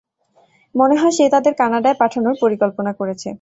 মনে 0.75 0.95
হয় 0.95 1.13
সে 1.17 1.25
তাদের 1.35 1.53
কানাডায় 1.61 1.99
পাঠানোর 2.01 2.35
পরিকল্পনা 2.43 2.91
করেছে। 2.99 3.29